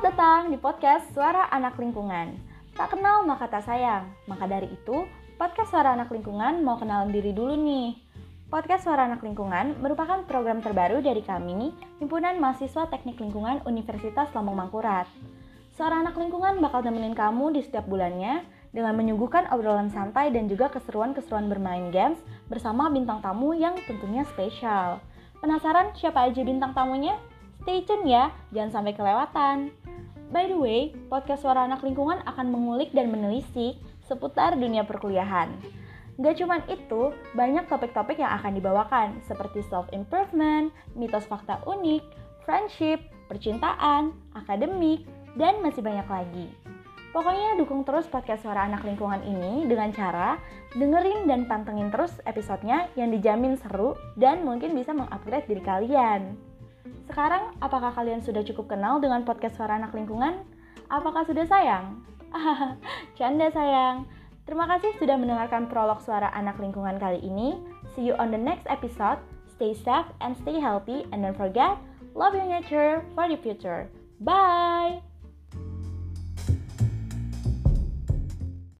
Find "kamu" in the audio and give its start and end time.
17.12-17.52